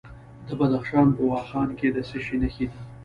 [0.47, 2.79] د بدخشان په واخان کې د څه شي نښې دي؟